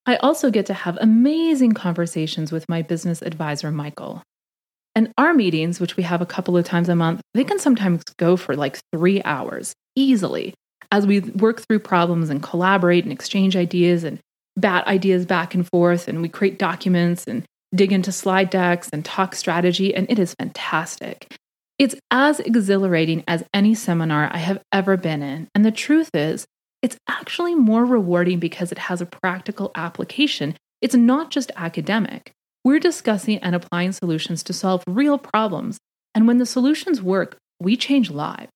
I 0.07 0.17
also 0.17 0.51
get 0.51 0.67
to 0.67 0.75
have 0.75 0.99
amazing 1.01 1.73
conversations 1.73 2.53
with 2.53 2.69
my 2.69 2.83
business 2.83 3.23
advisor, 3.23 3.71
Michael. 3.71 4.23
And 4.95 5.13
our 5.19 5.35
meetings, 5.35 5.81
which 5.81 5.97
we 5.97 6.03
have 6.05 6.21
a 6.21 6.27
couple 6.27 6.57
of 6.57 6.65
times 6.65 6.89
a 6.89 6.95
month, 6.95 7.21
they 7.33 7.43
can 7.43 7.59
sometimes 7.59 8.03
go 8.19 8.37
for 8.37 8.55
like 8.55 8.79
three 8.93 9.23
hours 9.25 9.73
easily 9.97 10.55
as 10.93 11.07
we 11.07 11.21
work 11.21 11.63
through 11.63 11.81
problems 11.81 12.31
and 12.31 12.43
collaborate 12.43 13.05
and 13.05 13.13
exchange 13.13 13.57
ideas 13.57 14.05
and 14.05 14.21
bat 14.57 14.87
ideas 14.87 15.27
back 15.27 15.55
and 15.55 15.67
forth 15.69 16.07
and 16.07 16.23
we 16.23 16.29
create 16.29 16.59
documents 16.59 17.25
and 17.25 17.45
dig 17.75 17.93
into 17.93 18.13
slide 18.13 18.51
decks 18.51 18.89
and 18.93 19.05
talk 19.05 19.35
strategy, 19.35 19.95
and 19.95 20.07
it 20.11 20.19
is 20.19 20.35
fantastic. 20.39 21.35
It's 21.79 21.97
as 22.11 22.39
exhilarating 22.41 23.25
as 23.27 23.45
any 23.53 23.75
seminar 23.75 24.31
I 24.33 24.39
have 24.39 24.63
ever 24.73 24.97
been 24.97 25.23
in. 25.23 25.49
And 25.55 25.65
the 25.65 25.73
truth 25.73 26.11
is, 26.15 26.47
it's 26.83 26.97
actually 27.09 27.55
more 27.55 27.85
rewarding 27.85 28.39
because 28.39 28.71
it 28.71 28.79
has 28.79 29.01
a 29.01 29.07
practical 29.07 29.73
application. 29.75 30.55
It's 30.81 30.95
not 30.95 31.31
just 31.31 31.51
academic. 31.57 32.33
We're 32.65 32.79
discussing 32.79 33.39
and 33.39 33.55
applying 33.55 33.93
solutions 33.93 34.43
to 34.45 34.53
solve 34.53 34.85
real 34.87 35.19
problems. 35.19 35.79
And 36.15 36.29
when 36.29 36.39
the 36.39 36.47
solutions 36.47 37.03
work, 37.03 37.37
we 37.59 37.77
change 37.77 38.11
lives. 38.11 38.51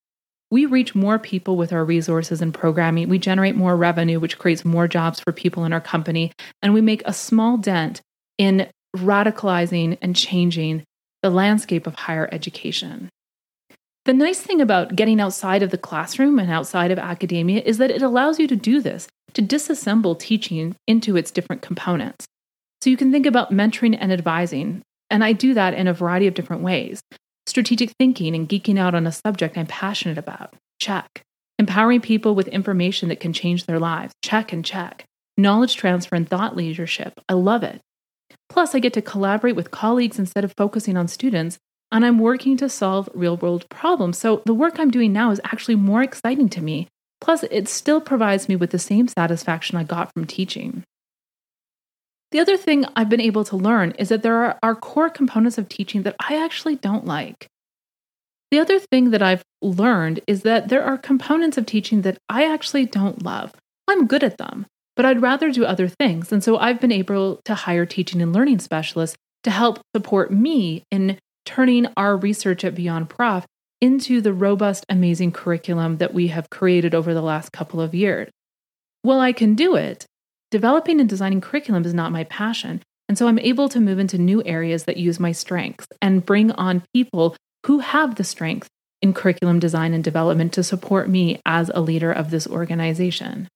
We 0.50 0.64
reach 0.64 0.94
more 0.94 1.18
people 1.18 1.56
with 1.56 1.72
our 1.72 1.84
resources 1.84 2.40
and 2.40 2.54
programming. 2.54 3.08
We 3.08 3.18
generate 3.18 3.56
more 3.56 3.76
revenue, 3.76 4.20
which 4.20 4.38
creates 4.38 4.64
more 4.64 4.88
jobs 4.88 5.20
for 5.20 5.32
people 5.32 5.64
in 5.64 5.72
our 5.72 5.80
company. 5.80 6.32
And 6.62 6.72
we 6.72 6.80
make 6.80 7.02
a 7.04 7.12
small 7.12 7.56
dent 7.56 8.00
in 8.38 8.68
radicalizing 8.96 9.98
and 10.00 10.16
changing 10.16 10.84
the 11.22 11.30
landscape 11.30 11.87
of 11.87 11.94
higher 11.94 12.28
education. 12.32 13.08
The 14.04 14.14
nice 14.14 14.40
thing 14.40 14.60
about 14.60 14.96
getting 14.96 15.20
outside 15.20 15.62
of 15.62 15.70
the 15.70 15.78
classroom 15.78 16.38
and 16.38 16.50
outside 16.50 16.90
of 16.90 16.98
academia 16.98 17.60
is 17.64 17.78
that 17.78 17.90
it 17.90 18.02
allows 18.02 18.38
you 18.38 18.46
to 18.46 18.56
do 18.56 18.80
this, 18.80 19.06
to 19.34 19.42
disassemble 19.42 20.18
teaching 20.18 20.76
into 20.87 21.16
its 21.16 21.30
different 21.30 21.60
components. 21.60 22.25
So 22.80 22.90
you 22.90 22.96
can 22.96 23.12
think 23.12 23.26
about 23.26 23.52
mentoring 23.52 23.98
and 24.00 24.12
advising, 24.12 24.82
and 25.10 25.25
I 25.25 25.32
do 25.32 25.52
that 25.54 25.75
in 25.75 25.88
a 25.88 25.92
variety 25.92 26.26
of 26.26 26.34
different 26.34 26.62
ways. 26.62 27.02
Strategic 27.46 27.90
thinking 27.98 28.34
and 28.34 28.48
geeking 28.48 28.78
out 28.78 28.94
on 28.94 29.06
a 29.06 29.12
subject 29.12 29.58
I'm 29.58 29.66
passionate 29.66 30.18
about, 30.18 30.54
check. 30.80 31.22
Empowering 31.58 32.00
people 32.00 32.34
with 32.34 32.48
information 32.48 33.08
that 33.08 33.20
can 33.20 33.32
change 33.32 33.66
their 33.66 33.80
lives, 33.80 34.14
check 34.22 34.52
and 34.52 34.64
check. 34.64 35.04
Knowledge 35.37 35.76
transfer 35.76 36.14
and 36.14 36.28
thought 36.28 36.56
leadership, 36.56 37.14
I 37.28 37.34
love 37.34 37.62
it. 37.62 37.80
Plus, 38.49 38.75
I 38.75 38.78
get 38.78 38.92
to 38.94 39.02
collaborate 39.02 39.56
with 39.56 39.70
colleagues 39.70 40.18
instead 40.18 40.44
of 40.44 40.54
focusing 40.56 40.97
on 40.97 41.08
students, 41.08 41.58
and 41.90 42.04
I'm 42.04 42.18
working 42.18 42.56
to 42.58 42.68
solve 42.68 43.08
real 43.14 43.37
world 43.37 43.68
problems. 43.68 44.18
So 44.18 44.42
the 44.44 44.54
work 44.54 44.78
I'm 44.78 44.90
doing 44.90 45.12
now 45.12 45.30
is 45.30 45.40
actually 45.44 45.76
more 45.76 46.02
exciting 46.02 46.49
to 46.50 46.62
me. 46.62 46.88
Plus, 47.20 47.44
it 47.44 47.68
still 47.68 48.00
provides 48.00 48.49
me 48.49 48.56
with 48.56 48.70
the 48.70 48.78
same 48.78 49.08
satisfaction 49.08 49.76
I 49.76 49.85
got 49.85 50.12
from 50.12 50.25
teaching. 50.25 50.85
The 52.30 52.40
other 52.40 52.56
thing 52.56 52.85
I've 52.94 53.08
been 53.08 53.20
able 53.20 53.44
to 53.44 53.56
learn 53.56 53.92
is 53.92 54.11
that 54.11 54.23
there 54.23 54.37
are, 54.37 54.58
are 54.62 54.75
core 54.75 55.08
components 55.08 55.56
of 55.56 55.68
teaching 55.68 56.02
that 56.02 56.16
I 56.20 56.42
actually 56.42 56.76
don't 56.76 57.06
like. 57.06 57.49
The 58.50 58.58
other 58.61 58.78
thing 58.78 59.11
that 59.11 59.23
I've 59.23 59.42
learned 59.62 60.20
is 60.26 60.42
that 60.42 60.68
there 60.68 60.85
are 60.85 60.99
components 60.99 61.56
of 61.58 61.66
teaching 61.66 62.02
that 62.02 62.18
I 62.28 62.44
actually 62.44 62.87
don't 62.87 63.23
love. 63.23 63.52
I'm 63.88 64.06
good 64.06 64.23
at 64.23 64.38
them, 64.38 64.66
but 64.98 65.06
I'd 65.06 65.22
rather 65.22 65.52
do 65.52 65.64
other 65.64 65.86
things. 65.86 66.32
And 66.32 66.42
so 66.42 66.58
I've 66.58 66.80
been 66.80 66.90
able 66.90 67.40
to 67.44 67.54
hire 67.54 67.86
teaching 67.86 68.20
and 68.20 68.32
learning 68.32 68.58
specialists 68.58 69.16
to 69.44 69.50
help 69.50 69.78
support 69.94 70.32
me 70.32 70.82
in 70.90 71.20
turning 71.46 71.86
our 71.96 72.16
research 72.16 72.64
at 72.64 72.74
Beyond 72.74 73.08
Prof 73.08 73.46
into 73.80 74.20
the 74.20 74.32
robust, 74.32 74.84
amazing 74.88 75.30
curriculum 75.30 75.98
that 75.98 76.12
we 76.12 76.26
have 76.26 76.50
created 76.50 76.96
over 76.96 77.14
the 77.14 77.22
last 77.22 77.52
couple 77.52 77.80
of 77.80 77.94
years. 77.94 78.28
Well, 79.04 79.20
I 79.20 79.32
can 79.32 79.54
do 79.54 79.76
it. 79.76 80.04
Developing 80.50 80.98
and 80.98 81.08
designing 81.08 81.40
curriculum 81.40 81.84
is 81.84 81.94
not 81.94 82.10
my 82.10 82.24
passion. 82.24 82.82
And 83.08 83.16
so 83.16 83.28
I'm 83.28 83.38
able 83.38 83.68
to 83.68 83.80
move 83.80 84.00
into 84.00 84.18
new 84.18 84.42
areas 84.44 84.82
that 84.84 84.96
use 84.96 85.20
my 85.20 85.30
strengths 85.30 85.86
and 86.02 86.26
bring 86.26 86.50
on 86.50 86.82
people 86.92 87.36
who 87.66 87.78
have 87.78 88.16
the 88.16 88.24
strength 88.24 88.66
in 89.00 89.14
curriculum 89.14 89.60
design 89.60 89.94
and 89.94 90.02
development 90.02 90.52
to 90.54 90.64
support 90.64 91.08
me 91.08 91.40
as 91.46 91.70
a 91.72 91.80
leader 91.80 92.10
of 92.10 92.32
this 92.32 92.48
organization. 92.48 93.46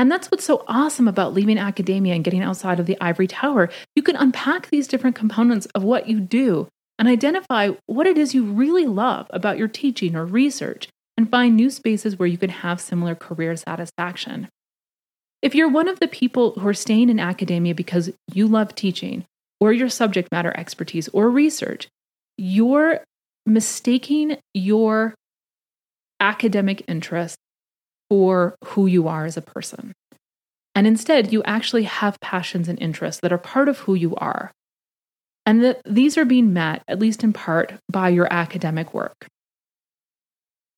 And 0.00 0.10
that's 0.10 0.30
what's 0.30 0.44
so 0.44 0.64
awesome 0.66 1.06
about 1.06 1.34
leaving 1.34 1.58
academia 1.58 2.14
and 2.14 2.24
getting 2.24 2.40
outside 2.40 2.80
of 2.80 2.86
the 2.86 2.96
ivory 3.02 3.26
tower. 3.26 3.68
You 3.94 4.02
can 4.02 4.16
unpack 4.16 4.70
these 4.70 4.88
different 4.88 5.14
components 5.14 5.66
of 5.74 5.82
what 5.84 6.08
you 6.08 6.20
do 6.20 6.68
and 6.98 7.06
identify 7.06 7.72
what 7.84 8.06
it 8.06 8.16
is 8.16 8.34
you 8.34 8.46
really 8.46 8.86
love 8.86 9.26
about 9.28 9.58
your 9.58 9.68
teaching 9.68 10.16
or 10.16 10.24
research 10.24 10.88
and 11.18 11.30
find 11.30 11.54
new 11.54 11.68
spaces 11.68 12.18
where 12.18 12.26
you 12.26 12.38
can 12.38 12.48
have 12.48 12.80
similar 12.80 13.14
career 13.14 13.54
satisfaction. 13.56 14.48
If 15.42 15.54
you're 15.54 15.68
one 15.68 15.86
of 15.86 16.00
the 16.00 16.08
people 16.08 16.52
who 16.52 16.66
are 16.66 16.72
staying 16.72 17.10
in 17.10 17.20
academia 17.20 17.74
because 17.74 18.10
you 18.32 18.48
love 18.48 18.74
teaching 18.74 19.26
or 19.60 19.70
your 19.70 19.90
subject 19.90 20.32
matter 20.32 20.54
expertise 20.56 21.08
or 21.08 21.28
research, 21.28 21.88
you're 22.38 23.04
mistaking 23.44 24.38
your 24.54 25.14
academic 26.20 26.84
interest 26.88 27.36
for 28.10 28.56
who 28.64 28.86
you 28.86 29.08
are 29.08 29.24
as 29.24 29.38
a 29.38 29.42
person. 29.42 29.94
And 30.74 30.86
instead, 30.86 31.32
you 31.32 31.42
actually 31.44 31.84
have 31.84 32.20
passions 32.20 32.68
and 32.68 32.80
interests 32.80 33.20
that 33.22 33.32
are 33.32 33.38
part 33.38 33.68
of 33.68 33.78
who 33.80 33.94
you 33.94 34.14
are. 34.16 34.52
And 35.46 35.64
that 35.64 35.80
these 35.84 36.18
are 36.18 36.24
being 36.24 36.52
met, 36.52 36.82
at 36.86 36.98
least 36.98 37.24
in 37.24 37.32
part, 37.32 37.74
by 37.90 38.10
your 38.10 38.30
academic 38.30 38.92
work. 38.92 39.26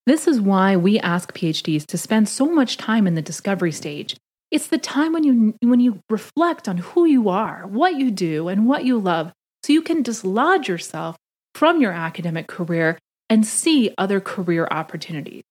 This 0.05 0.27
is 0.27 0.41
why 0.41 0.75
we 0.75 0.99
ask 0.99 1.33
PhDs 1.33 1.85
to 1.87 1.97
spend 1.97 2.27
so 2.27 2.45
much 2.45 2.77
time 2.77 3.07
in 3.07 3.15
the 3.15 3.21
discovery 3.21 3.71
stage. 3.71 4.15
It's 4.51 4.67
the 4.67 4.77
time 4.77 5.13
when 5.13 5.23
you, 5.23 5.55
when 5.61 5.79
you 5.79 5.99
reflect 6.09 6.67
on 6.67 6.77
who 6.77 7.05
you 7.05 7.29
are, 7.29 7.65
what 7.67 7.95
you 7.95 8.11
do, 8.11 8.47
and 8.47 8.67
what 8.67 8.85
you 8.85 8.99
love, 8.99 9.31
so 9.63 9.73
you 9.73 9.81
can 9.81 10.03
dislodge 10.03 10.67
yourself 10.67 11.15
from 11.55 11.81
your 11.81 11.91
academic 11.91 12.47
career 12.47 12.99
and 13.29 13.45
see 13.45 13.93
other 13.97 14.19
career 14.19 14.67
opportunities. 14.69 15.43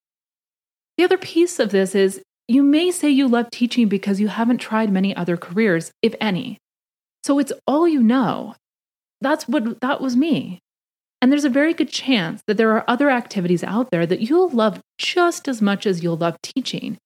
The 0.99 1.05
other 1.05 1.19
piece 1.19 1.59
of 1.59 1.71
this 1.71 1.95
is 1.95 2.23
you 2.49 2.63
may 2.63 2.91
say 2.91 3.09
you 3.09 3.29
love 3.29 3.51
teaching 3.51 3.89
because 3.89 4.21
you 4.21 4.29
haven't 4.29 4.59
tried 4.59 4.93
many 4.93 5.15
other 5.17 5.37
careers, 5.37 5.91
if 6.03 6.15
any. 6.21 6.59
So 7.25 7.39
it's 7.39 7.53
all 7.67 7.87
you 7.87 8.03
know. 8.03 8.55
That's 9.21 9.49
what 9.49 9.81
that 9.81 10.01
was 10.01 10.17
me. 10.17 10.59
And 11.21 11.31
there's 11.31 11.45
a 11.45 11.51
very 11.51 11.73
good 11.73 11.89
chance 11.89 12.43
that 12.49 12.57
there 12.57 12.73
are 12.73 12.85
other 12.89 13.09
activities 13.09 13.63
out 13.63 13.91
there 13.93 14.07
that 14.07 14.23
you'll 14.23 14.49
love 14.49 14.81
just 14.99 15.47
as 15.47 15.63
much 15.63 15.87
as 15.87 16.03
you'll 16.03 16.17
love 16.17 16.37
teaching, 16.43 16.99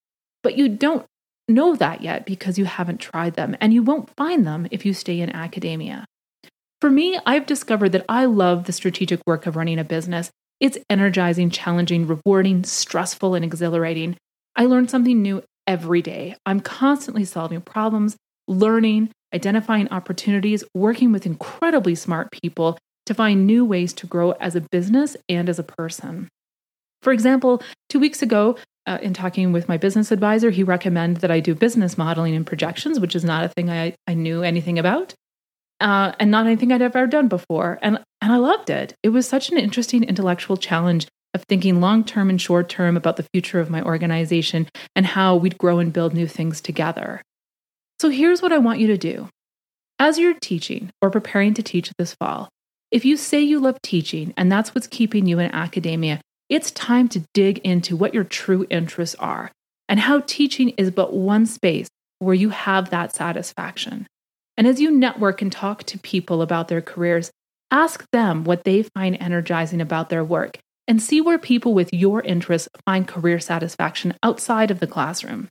but 0.42 0.56
you 0.56 0.70
don't 0.70 1.04
know 1.48 1.76
that 1.76 2.00
yet 2.00 2.24
because 2.24 2.58
you 2.58 2.64
haven't 2.64 2.98
tried 2.98 3.34
them, 3.34 3.56
and 3.60 3.74
you 3.74 3.82
won't 3.82 4.10
find 4.16 4.46
them 4.46 4.66
if 4.70 4.86
you 4.86 4.94
stay 4.94 5.20
in 5.20 5.30
academia. 5.30 6.06
For 6.80 6.90
me, 6.90 7.18
I've 7.26 7.46
discovered 7.46 7.90
that 7.90 8.06
I 8.08 8.24
love 8.24 8.64
the 8.64 8.72
strategic 8.72 9.20
work 9.26 9.46
of 9.46 9.54
running 9.54 9.78
a 9.78 9.84
business 9.84 10.30
it's 10.60 10.78
energizing, 10.88 11.50
challenging, 11.50 12.06
rewarding, 12.06 12.64
stressful, 12.64 13.34
and 13.34 13.44
exhilarating. 13.44 14.16
I 14.54 14.64
learn 14.66 14.88
something 14.88 15.20
new 15.20 15.42
every 15.66 16.02
day. 16.02 16.36
I'm 16.46 16.60
constantly 16.60 17.24
solving 17.24 17.60
problems, 17.60 18.16
learning, 18.48 19.10
identifying 19.34 19.88
opportunities, 19.90 20.64
working 20.74 21.12
with 21.12 21.26
incredibly 21.26 21.94
smart 21.94 22.30
people 22.30 22.78
to 23.04 23.14
find 23.14 23.46
new 23.46 23.64
ways 23.64 23.92
to 23.94 24.06
grow 24.06 24.32
as 24.32 24.56
a 24.56 24.60
business 24.60 25.16
and 25.28 25.48
as 25.48 25.58
a 25.58 25.64
person. 25.64 26.28
For 27.02 27.12
example, 27.12 27.62
two 27.88 28.00
weeks 28.00 28.22
ago, 28.22 28.56
uh, 28.86 28.98
in 29.02 29.12
talking 29.12 29.52
with 29.52 29.68
my 29.68 29.76
business 29.76 30.10
advisor, 30.10 30.50
he 30.50 30.62
recommended 30.62 31.20
that 31.20 31.30
I 31.30 31.40
do 31.40 31.54
business 31.54 31.98
modeling 31.98 32.34
and 32.34 32.46
projections, 32.46 32.98
which 32.98 33.14
is 33.14 33.24
not 33.24 33.44
a 33.44 33.48
thing 33.48 33.68
I, 33.68 33.94
I 34.06 34.14
knew 34.14 34.42
anything 34.42 34.78
about 34.78 35.14
uh, 35.80 36.12
and 36.18 36.30
not 36.30 36.46
anything 36.46 36.72
I'd 36.72 36.82
ever 36.82 37.06
done 37.06 37.28
before. 37.28 37.78
And, 37.82 38.02
and 38.20 38.32
I 38.32 38.36
loved 38.36 38.70
it. 38.70 38.94
It 39.02 39.10
was 39.10 39.28
such 39.28 39.50
an 39.50 39.58
interesting 39.58 40.04
intellectual 40.04 40.56
challenge 40.56 41.06
of 41.34 41.44
thinking 41.44 41.80
long 41.80 42.02
term 42.02 42.30
and 42.30 42.40
short 42.40 42.68
term 42.68 42.96
about 42.96 43.16
the 43.16 43.26
future 43.34 43.60
of 43.60 43.70
my 43.70 43.82
organization 43.82 44.68
and 44.94 45.06
how 45.06 45.36
we'd 45.36 45.58
grow 45.58 45.78
and 45.78 45.92
build 45.92 46.14
new 46.14 46.26
things 46.26 46.60
together. 46.60 47.22
So 48.00 48.08
here's 48.08 48.42
what 48.42 48.52
I 48.52 48.58
want 48.58 48.80
you 48.80 48.86
to 48.88 48.98
do. 48.98 49.28
As 49.98 50.18
you're 50.18 50.34
teaching 50.34 50.90
or 51.00 51.10
preparing 51.10 51.54
to 51.54 51.62
teach 51.62 51.90
this 51.98 52.14
fall, 52.14 52.48
if 52.90 53.04
you 53.04 53.16
say 53.16 53.40
you 53.40 53.58
love 53.60 53.80
teaching 53.82 54.32
and 54.36 54.50
that's 54.50 54.74
what's 54.74 54.86
keeping 54.86 55.26
you 55.26 55.38
in 55.38 55.54
academia, 55.54 56.20
it's 56.48 56.70
time 56.70 57.08
to 57.08 57.24
dig 57.34 57.58
into 57.58 57.96
what 57.96 58.14
your 58.14 58.24
true 58.24 58.66
interests 58.70 59.16
are 59.18 59.50
and 59.88 60.00
how 60.00 60.20
teaching 60.20 60.70
is 60.70 60.90
but 60.90 61.12
one 61.12 61.46
space 61.46 61.88
where 62.18 62.34
you 62.34 62.50
have 62.50 62.90
that 62.90 63.14
satisfaction. 63.14 64.06
And 64.56 64.66
as 64.66 64.80
you 64.80 64.90
network 64.90 65.42
and 65.42 65.52
talk 65.52 65.84
to 65.84 65.98
people 65.98 66.42
about 66.42 66.68
their 66.68 66.80
careers, 66.80 67.30
ask 67.70 68.08
them 68.10 68.44
what 68.44 68.64
they 68.64 68.82
find 68.82 69.16
energizing 69.20 69.80
about 69.80 70.08
their 70.08 70.24
work 70.24 70.58
and 70.88 71.02
see 71.02 71.20
where 71.20 71.38
people 71.38 71.74
with 71.74 71.92
your 71.92 72.22
interests 72.22 72.68
find 72.84 73.08
career 73.08 73.40
satisfaction 73.40 74.14
outside 74.22 74.70
of 74.70 74.80
the 74.80 74.86
classroom. 74.86 75.48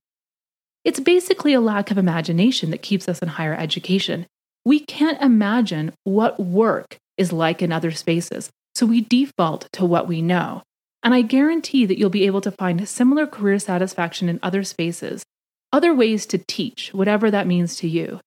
It's 0.84 1.00
basically 1.00 1.54
a 1.54 1.62
lack 1.62 1.92
of 1.92 1.98
imagination 1.98 2.70
that 2.72 2.82
keeps 2.82 3.10
us 3.10 3.20
in 3.20 3.28
higher 3.28 3.56
education. 3.56 4.28
We 4.64 4.80
can't 4.80 5.22
imagine 5.22 5.94
what 6.04 6.40
work 6.40 6.98
is 7.18 7.34
like 7.34 7.62
in 7.62 7.72
other 7.72 7.92
spaces, 7.92 8.50
so 8.76 8.86
we 8.86 9.02
default 9.02 9.68
to 9.74 9.86
what 9.86 10.08
we 10.08 10.22
know. 10.22 10.64
And 11.04 11.14
I 11.14 11.22
guarantee 11.22 11.86
that 11.86 12.00
you'll 12.00 12.10
be 12.10 12.26
able 12.26 12.42
to 12.42 12.52
find 12.52 12.88
similar 12.88 13.28
career 13.28 13.60
satisfaction 13.60 14.30
in 14.30 14.40
other 14.42 14.64
spaces, 14.64 15.24
other 15.72 15.94
ways 15.94 16.26
to 16.28 16.38
teach, 16.38 16.94
whatever 16.94 17.30
that 17.30 17.48
means 17.48 17.76
to 17.78 17.88
you. 17.88 18.20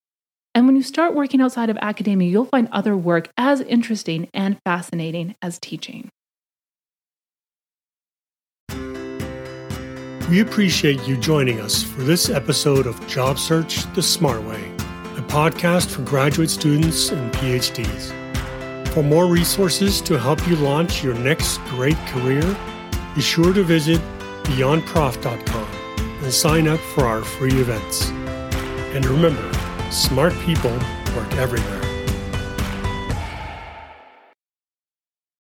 And 0.55 0.67
when 0.67 0.77
you 0.77 0.83
start 0.83 1.15
working 1.15 1.41
outside 1.41 1.71
of 1.71 1.79
academia, 1.79 2.31
you'll 2.31 2.45
find 2.45 2.69
other 2.73 2.97
work 2.97 3.31
as 3.37 3.61
interesting 3.61 4.29
and 4.35 4.59
fascinating 4.65 5.37
as 5.41 5.59
teaching. 5.59 6.11
We 10.31 10.41
appreciate 10.41 11.09
you 11.09 11.17
joining 11.17 11.59
us 11.61 11.83
for 11.83 12.03
this 12.03 12.29
episode 12.29 12.87
of 12.87 13.07
Job 13.07 13.39
Search 13.39 13.91
the 13.95 14.03
Smart 14.03 14.43
Way, 14.43 14.63
a 15.17 15.23
podcast 15.23 15.89
for 15.89 16.03
graduate 16.03 16.51
students 16.51 17.11
and 17.11 17.33
PhDs. 17.33 18.13
For 18.89 19.03
more 19.03 19.27
resources 19.27 20.03
to 20.03 20.19
help 20.19 20.47
you 20.47 20.57
launch 20.57 21.03
your 21.03 21.15
next 21.15 21.59
great 21.69 21.97
career, 22.09 22.43
be 23.15 23.23
sure 23.23 23.55
to 23.55 23.63
visit 23.63 24.03
beyondprof.com 24.45 25.69
and 26.23 26.33
sign 26.33 26.69
up 26.69 26.81
for 26.81 27.07
our 27.07 27.23
free 27.23 27.55
events. 27.55 28.11
And 28.95 29.07
remember, 29.07 29.51
smart 29.91 30.35
people 30.41 30.73
work 31.15 31.33
everywhere. 31.37 31.78